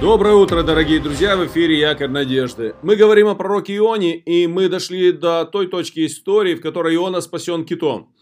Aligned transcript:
Доброе 0.00 0.34
утро, 0.34 0.62
дорогие 0.62 0.98
друзья, 1.00 1.36
в 1.36 1.46
эфире 1.46 1.78
Якорь 1.78 2.08
Надежды. 2.08 2.74
Мы 2.82 2.96
говорим 2.96 3.28
о 3.28 3.36
пророке 3.36 3.76
Ионе, 3.76 4.16
и 4.16 4.46
мы 4.48 4.68
дошли 4.68 5.12
до 5.12 5.44
той 5.44 5.68
точки 5.68 6.04
истории, 6.04 6.56
в 6.56 6.60
которой 6.60 6.96
Иона 6.96 7.20
спасен 7.20 7.64
китом. 7.64 8.12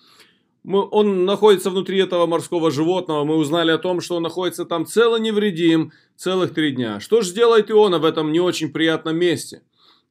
Мы, 0.63 0.87
он 0.91 1.25
находится 1.25 1.71
внутри 1.71 1.99
этого 1.99 2.27
морского 2.27 2.71
животного, 2.71 3.25
мы 3.25 3.37
узнали 3.37 3.73
о 3.73 3.79
том, 3.79 4.01
что 4.01 4.17
он 4.17 4.23
находится 4.23 4.65
там 4.65 4.87
цело 4.87 5.17
невредим 5.17 5.93
целых 6.15 6.53
три 6.55 6.73
дня. 6.73 7.01
Что 7.01 7.23
же 7.23 7.33
делает 7.33 7.71
Иона 7.71 7.99
в 7.99 8.05
этом 8.05 8.33
не 8.33 8.39
очень 8.39 8.71
приятном 8.71 9.17
месте? 9.17 9.63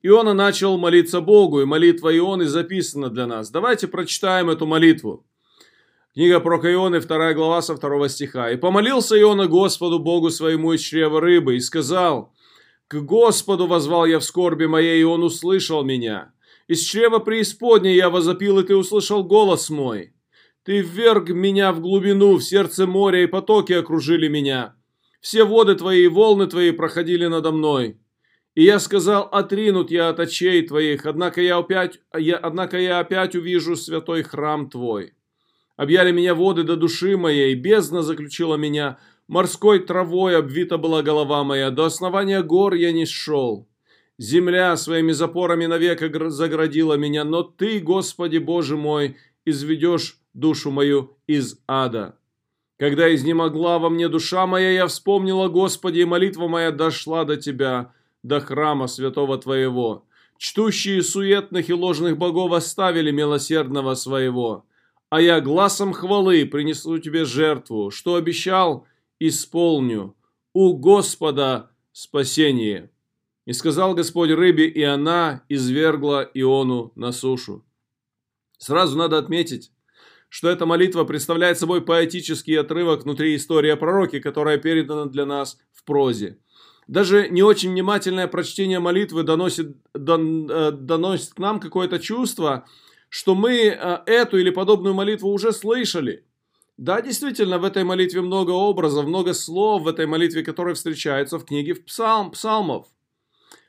Иона 0.01 0.33
начал 0.33 0.77
молиться 0.77 1.21
Богу, 1.21 1.61
и 1.61 1.65
молитва 1.65 2.15
Ионы 2.17 2.47
записана 2.47 3.09
для 3.09 3.27
нас. 3.27 3.51
Давайте 3.51 3.87
прочитаем 3.87 4.49
эту 4.49 4.65
молитву. 4.65 5.25
Книга 6.13 6.41
про 6.41 6.57
Ионы, 6.57 6.99
2 6.99 7.33
глава 7.35 7.61
со 7.61 7.75
2 7.75 8.09
стиха. 8.09 8.51
«И 8.51 8.57
помолился 8.57 9.17
Иона 9.17 9.47
Господу 9.47 9.97
Богу 9.97 10.29
своему 10.29 10.73
из 10.73 10.81
чрева 10.81 11.21
рыбы, 11.21 11.55
и 11.55 11.61
сказал, 11.61 12.33
«К 12.89 12.95
Господу 12.99 13.65
возвал 13.65 14.05
я 14.05 14.19
в 14.19 14.25
скорби 14.25 14.65
моей, 14.65 14.99
и 14.99 15.05
Он 15.05 15.23
услышал 15.23 15.85
меня. 15.85 16.33
Из 16.67 16.81
чрева 16.81 17.19
преисподней 17.19 17.95
я 17.95 18.09
возопил, 18.09 18.59
и 18.59 18.63
Ты 18.63 18.75
услышал 18.75 19.23
голос 19.23 19.69
мой. 19.69 20.13
Ты 20.63 20.81
вверг 20.81 21.29
меня 21.29 21.71
в 21.71 21.79
глубину, 21.79 22.35
в 22.35 22.43
сердце 22.43 22.85
моря, 22.85 23.23
и 23.23 23.27
потоки 23.27 23.71
окружили 23.71 24.27
меня. 24.27 24.75
Все 25.21 25.45
воды 25.45 25.75
Твои 25.75 26.03
и 26.03 26.09
волны 26.09 26.47
Твои 26.47 26.71
проходили 26.71 27.27
надо 27.27 27.53
мной. 27.53 28.01
И 28.53 28.65
я 28.65 28.79
сказал, 28.79 29.29
отринут 29.31 29.91
я 29.91 30.09
от 30.09 30.19
очей 30.19 30.67
Твоих, 30.67 31.05
однако 31.05 31.41
я 31.41 31.57
опять, 31.57 32.01
я, 32.13 32.35
однако 32.35 32.77
я 32.77 32.99
опять 32.99 33.33
увижу 33.33 33.77
святой 33.77 34.23
храм 34.23 34.69
Твой». 34.69 35.13
Объяли 35.81 36.11
меня 36.11 36.35
воды 36.35 36.61
до 36.61 36.75
души 36.75 37.17
моей, 37.17 37.55
бездна 37.55 38.03
заключила 38.03 38.53
меня, 38.53 38.99
морской 39.27 39.79
травой 39.79 40.37
обвита 40.37 40.77
была 40.77 41.01
голова 41.01 41.43
моя, 41.43 41.71
до 41.71 41.85
основания 41.85 42.43
гор 42.43 42.75
я 42.75 42.91
не 42.91 43.07
шел. 43.07 43.67
Земля 44.19 44.77
своими 44.77 45.11
запорами 45.11 45.65
навека 45.65 46.29
заградила 46.29 46.97
меня, 46.97 47.23
но 47.23 47.41
Ты, 47.41 47.79
Господи 47.79 48.37
Боже 48.37 48.77
мой, 48.77 49.17
изведешь 49.43 50.19
душу 50.35 50.69
мою 50.69 51.17
из 51.25 51.57
ада. 51.67 52.15
Когда 52.77 53.11
изнемогла 53.15 53.79
во 53.79 53.89
мне 53.89 54.07
душа 54.07 54.45
моя, 54.45 54.69
я 54.69 54.85
вспомнила, 54.85 55.47
Господи, 55.47 56.01
и 56.01 56.05
молитва 56.05 56.47
моя 56.47 56.69
дошла 56.69 57.25
до 57.25 57.37
Тебя, 57.37 57.91
до 58.21 58.39
храма 58.39 58.85
святого 58.85 59.39
Твоего. 59.39 60.05
Чтущие 60.37 61.01
суетных 61.01 61.69
и 61.69 61.73
ложных 61.73 62.19
богов 62.19 62.51
оставили 62.51 63.09
милосердного 63.09 63.95
своего 63.95 64.65
а 65.11 65.19
я 65.19 65.41
глазом 65.41 65.91
хвалы 65.91 66.45
принесу 66.45 66.97
тебе 66.97 67.25
жертву, 67.25 67.91
что 67.91 68.15
обещал, 68.15 68.87
исполню. 69.19 70.15
У 70.53 70.73
Господа 70.73 71.69
спасение. 71.91 72.89
И 73.45 73.51
сказал 73.51 73.93
Господь 73.93 74.31
рыбе, 74.31 74.67
и 74.67 74.81
она 74.83 75.43
извергла 75.49 76.31
Иону 76.33 76.93
на 76.95 77.11
сушу. 77.11 77.65
Сразу 78.57 78.97
надо 78.97 79.17
отметить, 79.17 79.73
что 80.29 80.49
эта 80.49 80.65
молитва 80.65 81.03
представляет 81.03 81.59
собой 81.59 81.81
поэтический 81.81 82.55
отрывок 82.55 83.03
внутри 83.03 83.35
истории 83.35 83.69
о 83.69 83.75
пророке, 83.75 84.21
которая 84.21 84.57
передана 84.59 85.07
для 85.07 85.25
нас 85.25 85.57
в 85.73 85.83
прозе. 85.83 86.37
Даже 86.87 87.27
не 87.27 87.43
очень 87.43 87.71
внимательное 87.71 88.27
прочтение 88.27 88.79
молитвы 88.79 89.23
доносит, 89.23 89.75
дон, 89.93 90.49
э, 90.49 90.71
доносит 90.71 91.33
к 91.33 91.39
нам 91.39 91.59
какое-то 91.59 91.99
чувство, 91.99 92.65
что 93.11 93.35
мы 93.35 93.51
э, 93.51 93.99
эту 94.05 94.37
или 94.37 94.51
подобную 94.51 94.95
молитву 94.95 95.33
уже 95.33 95.51
слышали. 95.51 96.25
Да, 96.77 97.01
действительно, 97.01 97.59
в 97.59 97.65
этой 97.65 97.83
молитве 97.83 98.21
много 98.21 98.51
образов, 98.51 99.05
много 99.05 99.33
слов 99.33 99.83
в 99.83 99.89
этой 99.89 100.05
молитве, 100.05 100.43
которые 100.43 100.75
встречаются 100.75 101.37
в 101.37 101.43
книге 101.43 101.75
псалм, 101.75 102.31
псалмов. 102.31 102.87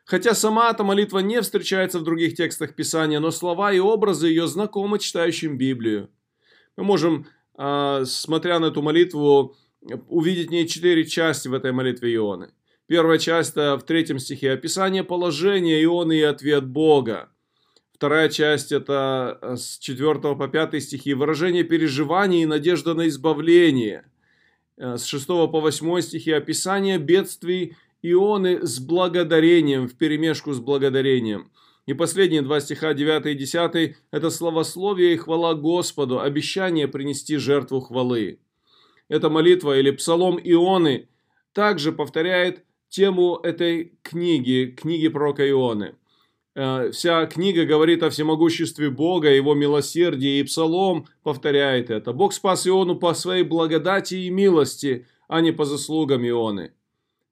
Хотя 0.05 0.35
сама 0.35 0.71
эта 0.71 0.85
молитва 0.85 1.19
не 1.19 1.43
встречается 1.43 1.99
в 1.99 2.05
других 2.05 2.37
текстах 2.37 2.77
Писания, 2.77 3.19
но 3.19 3.33
слова 3.33 3.73
и 3.73 3.81
образы 3.81 4.29
ее 4.29 4.47
знакомы 4.47 5.01
читающим 5.01 5.59
Библию. 5.59 6.09
Мы 6.77 6.85
можем, 6.85 7.27
э, 7.59 8.05
смотря 8.07 8.61
на 8.61 8.67
эту 8.67 8.81
молитву, 8.81 9.57
увидеть 10.09 10.51
в 10.51 10.53
ней 10.53 10.69
четыре 10.69 11.05
части 11.05 11.49
в 11.49 11.55
этой 11.55 11.73
молитве 11.73 12.15
Ионы. 12.15 12.53
Первая 12.87 13.19
часть 13.19 13.57
в 13.57 13.81
третьем 13.85 14.21
стихе– 14.21 14.53
описание 14.53 15.03
положения 15.03 15.83
Ионы 15.83 16.19
и 16.19 16.23
ответ 16.23 16.65
Бога. 16.65 17.32
Вторая 18.03 18.29
часть 18.29 18.73
это 18.73 19.39
э, 19.41 19.55
с 19.57 19.79
4 19.79 20.35
по 20.35 20.49
5 20.49 20.83
стихи. 20.83 21.15
Выражение 21.15 21.63
переживаний 21.63 22.43
и 22.43 22.47
надежда 22.47 22.95
на 22.95 23.07
избавление. 23.07 24.11
Э, 24.77 24.97
с 24.97 25.05
6 25.05 25.29
по 25.29 25.61
8 25.61 26.01
стихи 26.01 26.33
описание 26.33 26.99
бедствий 26.99 27.77
Ионы 28.03 28.67
с 28.67 28.81
благодарением, 28.81 29.87
в 29.87 29.95
перемешку 29.95 30.53
с 30.53 30.59
благодарением. 30.59 31.53
И 31.87 31.95
последние 31.95 32.43
два 32.43 32.59
стиха, 32.59 32.93
9 32.93 33.27
и 33.27 33.35
10, 33.35 33.97
это 34.11 34.31
словословие 34.31 35.15
и 35.15 35.17
хвала 35.17 35.55
Господу, 35.55 36.19
обещание 36.19 36.89
принести 36.89 37.37
жертву 37.37 37.79
хвалы. 37.79 38.41
Эта 39.09 39.31
молитва 39.31 39.79
или 39.79 39.93
псалом 39.93 40.41
Ионы 40.43 41.09
также 41.53 41.93
повторяет 41.93 42.65
тему 42.89 43.37
этой 43.37 43.97
книги, 44.03 44.75
книги 44.77 45.07
пророка 45.07 45.49
Ионы. 45.49 45.95
Э, 46.55 46.91
вся 46.91 47.27
книга 47.27 47.65
говорит 47.65 48.03
о 48.03 48.11
всемогуществе 48.11 48.91
Бога, 48.91 49.31
его 49.31 49.55
милосердии, 49.55 50.39
и 50.39 50.43
Псалом 50.43 51.07
повторяет 51.23 51.91
это. 51.91 52.13
Бог 52.13 52.33
спас 52.33 52.67
Иону 52.67 52.97
по 52.97 53.15
своей 53.15 53.43
благодати 53.43 54.15
и 54.15 54.31
милости, 54.31 55.07
а 55.29 55.41
не 55.41 55.53
по 55.53 55.65
заслугам 55.65 56.27
Ионы. 56.27 56.73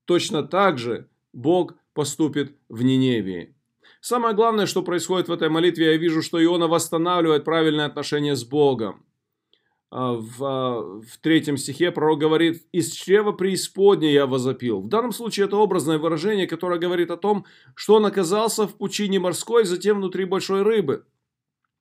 Точно 0.07 0.43
так 0.43 0.79
же 0.79 1.07
Бог 1.33 1.75
поступит 1.93 2.57
в 2.69 2.83
Ниневии. 2.83 3.55
Самое 4.01 4.35
главное, 4.35 4.65
что 4.65 4.83
происходит 4.83 5.29
в 5.29 5.33
этой 5.33 5.51
молитве, 5.51 5.93
я 5.93 5.97
вижу, 5.99 6.23
что 6.23 6.43
Иона 6.43 6.67
восстанавливает 6.67 7.45
правильное 7.45 7.85
отношение 7.85 8.35
с 8.35 8.45
Богом. 8.45 9.05
А, 9.91 10.13
в, 10.13 10.45
а, 10.45 11.01
в 11.01 11.19
третьем 11.21 11.57
стихе 11.57 11.91
пророк 11.91 12.21
говорит 12.21 12.65
«Из 12.71 12.93
чрева 12.93 13.33
преисподней 13.33 14.13
я 14.13 14.27
возопил». 14.27 14.81
В 14.81 14.89
данном 14.89 15.13
случае 15.13 15.47
это 15.47 15.57
образное 15.57 15.99
выражение, 15.99 16.47
которое 16.47 16.79
говорит 16.79 17.11
о 17.11 17.17
том, 17.17 17.45
что 17.75 17.95
он 17.95 18.07
оказался 18.07 18.69
в 18.69 18.77
пучине 18.77 19.19
морской, 19.19 19.65
затем 19.65 19.97
внутри 19.97 20.27
большой 20.27 20.63
рыбы. 20.63 21.05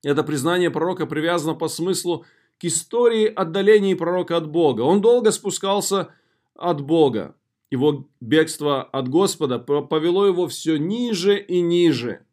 Это 0.03 0.24
признание 0.24 0.72
пророка 0.72 1.06
привязано 1.06 1.53
по 1.53 1.68
смыслу 1.68 2.25
к 2.59 2.66
истории 2.66 3.25
отдаления 3.25 3.96
пророка 3.96 4.38
от 4.38 4.50
Бога. 4.50 4.81
Он 4.81 5.02
долго 5.02 5.31
спускался 5.31 6.09
от 6.56 6.81
Бога. 6.81 7.36
Его 7.69 8.08
бегство 8.19 8.81
от 8.81 9.08
Господа 9.08 9.59
повело 9.59 10.25
его 10.25 10.48
все 10.48 10.78
ниже 10.78 11.40
и 11.40 11.62
ниже. 11.62 12.25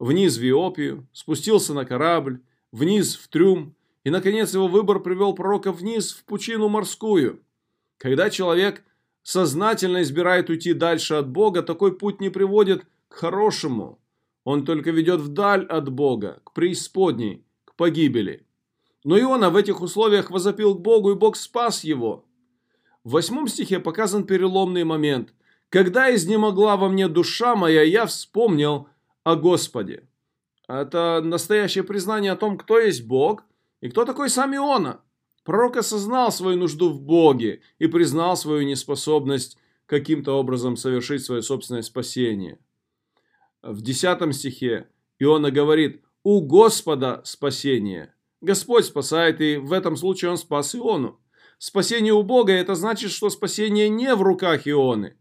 Вниз 0.00 0.36
в 0.36 0.42
Иопию, 0.48 1.06
спустился 1.12 1.74
на 1.74 1.84
корабль, 1.84 2.40
вниз 2.72 3.14
в 3.14 3.28
трюм, 3.28 3.76
и, 4.10 4.12
наконец, 4.12 4.52
его 4.54 4.66
выбор 4.66 4.98
привел 4.98 5.34
пророка 5.34 5.70
вниз, 5.70 6.10
в 6.12 6.24
пучину 6.24 6.68
морскую. 6.68 7.44
Когда 7.96 8.28
человек 8.28 8.82
сознательно 9.22 10.02
избирает 10.02 10.50
уйти 10.50 10.72
дальше 10.72 11.14
от 11.14 11.28
Бога, 11.28 11.62
такой 11.62 11.96
путь 11.96 12.20
не 12.20 12.28
приводит 12.28 12.84
к 13.06 13.14
хорошему. 13.14 14.00
Он 14.42 14.64
только 14.64 14.90
ведет 14.90 15.20
вдаль 15.20 15.64
от 15.64 15.92
Бога, 15.92 16.40
к 16.42 16.52
преисподней, 16.54 17.44
к 17.64 17.76
погибели. 17.76 18.44
Но 19.04 19.16
Иона 19.16 19.48
в 19.48 19.54
этих 19.54 19.80
условиях 19.80 20.32
возопил 20.32 20.74
к 20.74 20.80
Богу, 20.80 21.12
и 21.12 21.14
Бог 21.14 21.36
спас 21.36 21.84
его. 21.84 22.24
В 23.04 23.12
восьмом 23.12 23.46
стихе 23.46 23.78
показан 23.78 24.24
переломный 24.24 24.82
момент. 24.82 25.32
«Когда 25.68 26.12
изнемогла 26.12 26.76
во 26.76 26.88
мне 26.88 27.06
душа 27.06 27.54
моя, 27.54 27.82
я 27.84 28.06
вспомнил 28.06 28.88
о 29.22 29.36
Господе». 29.36 30.08
Это 30.66 31.20
настоящее 31.22 31.84
признание 31.84 32.32
о 32.32 32.36
том, 32.36 32.58
кто 32.58 32.80
есть 32.80 33.06
Бог, 33.06 33.44
и 33.80 33.88
кто 33.88 34.04
такой 34.04 34.28
сам 34.28 34.54
Иона? 34.54 35.00
Пророк 35.44 35.76
осознал 35.76 36.30
свою 36.32 36.58
нужду 36.58 36.90
в 36.90 37.00
Боге 37.00 37.62
и 37.78 37.86
признал 37.86 38.36
свою 38.36 38.62
неспособность 38.66 39.56
каким-то 39.86 40.32
образом 40.32 40.76
совершить 40.76 41.24
свое 41.24 41.42
собственное 41.42 41.82
спасение. 41.82 42.58
В 43.62 43.82
10 43.82 44.34
стихе 44.34 44.88
Иона 45.18 45.50
говорит 45.50 46.02
«У 46.22 46.40
Господа 46.40 47.22
спасение». 47.24 48.14
Господь 48.40 48.86
спасает, 48.86 49.40
и 49.40 49.56
в 49.56 49.72
этом 49.72 49.96
случае 49.96 50.30
Он 50.30 50.38
спас 50.38 50.74
Иону. 50.74 51.20
Спасение 51.58 52.14
у 52.14 52.22
Бога– 52.22 52.52
это 52.54 52.74
значит, 52.74 53.10
что 53.10 53.28
спасение 53.28 53.88
не 53.88 54.14
в 54.14 54.22
руках 54.22 54.66
Ионы. 54.66 55.16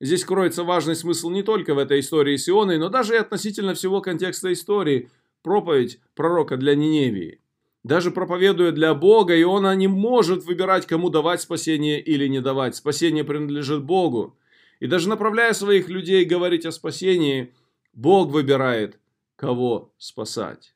Здесь 0.00 0.24
кроется 0.24 0.64
важный 0.64 0.96
смысл 0.96 1.30
не 1.30 1.44
только 1.44 1.74
в 1.74 1.78
этой 1.78 2.00
истории 2.00 2.36
с 2.36 2.48
Ионой, 2.48 2.78
но 2.78 2.88
даже 2.88 3.14
и 3.14 3.18
относительно 3.18 3.74
всего 3.74 4.00
контекста 4.00 4.52
истории– 4.52 5.10
проповедь 5.42 6.00
пророка 6.14 6.56
для 6.56 6.74
Ниневии. 6.74 7.40
Даже 7.84 8.10
проповедуя 8.10 8.72
для 8.72 8.94
Бога, 8.94 9.40
Иона 9.40 9.76
не 9.76 9.88
может 9.88 10.44
выбирать, 10.44 10.86
кому 10.86 11.10
давать 11.10 11.42
спасение 11.42 12.00
или 12.00 12.26
не 12.26 12.40
давать. 12.40 12.74
Спасение 12.74 13.24
принадлежит 13.24 13.84
Богу. 13.84 14.38
И 14.80 14.86
даже 14.86 15.10
направляя 15.10 15.52
своих 15.52 15.90
людей 15.90 16.24
говорить 16.24 16.64
о 16.64 16.72
спасении, 16.72 17.52
Бог 17.92 18.30
выбирает, 18.30 18.98
кого 19.36 19.92
спасать. 19.98 20.74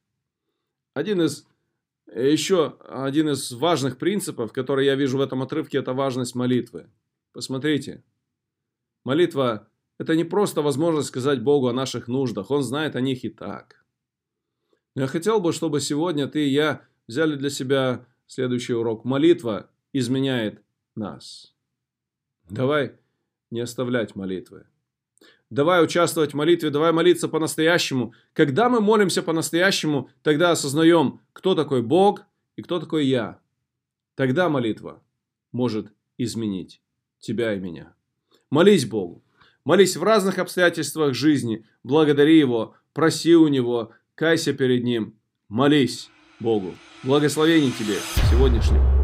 Один 0.92 1.22
из, 1.22 1.46
еще 2.14 2.76
один 2.86 3.30
из 3.30 3.52
важных 3.52 3.96
принципов, 3.96 4.52
который 4.52 4.84
я 4.84 4.94
вижу 4.94 5.16
в 5.16 5.22
этом 5.22 5.42
отрывке, 5.42 5.78
это 5.78 5.94
важность 5.94 6.34
молитвы. 6.34 6.90
Посмотрите. 7.32 8.04
Молитва– 9.04 9.66
это 9.98 10.14
не 10.14 10.24
просто 10.24 10.60
возможность 10.60 11.08
сказать 11.08 11.42
Богу 11.42 11.68
о 11.68 11.72
наших 11.72 12.06
нуждах. 12.06 12.50
Он 12.50 12.62
знает 12.62 12.96
о 12.96 13.00
них 13.00 13.24
и 13.24 13.30
так. 13.30 13.82
Я 14.94 15.06
хотел 15.06 15.40
бы, 15.40 15.54
чтобы 15.54 15.80
сегодня 15.80 16.26
ты 16.26 16.46
и 16.46 16.50
я 16.50 16.82
взяли 17.08 17.34
для 17.34 17.50
себя 17.50 18.06
следующий 18.26 18.74
урок. 18.74 19.04
Молитва 19.04 19.70
изменяет 19.92 20.62
нас. 20.94 21.54
Давай 22.48 22.92
не 23.50 23.60
оставлять 23.60 24.14
молитвы. 24.14 24.66
Давай 25.50 25.82
участвовать 25.82 26.32
в 26.32 26.36
молитве, 26.36 26.68
давай 26.68 26.92
молиться 26.92 27.26
по-настоящему. 27.26 28.12
Когда 28.34 28.68
мы 28.68 28.80
молимся 28.80 29.22
по-настоящему, 29.22 30.10
тогда 30.22 30.50
осознаем, 30.50 31.20
кто 31.32 31.54
такой 31.54 31.82
Бог 31.82 32.24
и 32.56 32.62
кто 32.62 32.78
такой 32.78 33.06
я. 33.06 33.40
Тогда 34.14 34.50
молитва 34.50 35.02
может 35.50 35.90
изменить 36.18 36.82
тебя 37.18 37.54
и 37.54 37.60
меня. 37.60 37.94
Молись 38.50 38.84
Богу. 38.84 39.24
Молись 39.64 39.96
в 39.96 40.02
разных 40.02 40.38
обстоятельствах 40.38 41.14
жизни. 41.14 41.64
Благодари 41.82 42.38
Его, 42.38 42.74
проси 42.92 43.34
у 43.34 43.48
Него, 43.48 43.92
кайся 44.14 44.52
перед 44.52 44.84
Ним. 44.84 45.18
Молись 45.48 46.10
Богу. 46.40 46.74
Благословений 47.02 47.72
тебе 47.72 47.96
сегодняшнего 48.30 48.97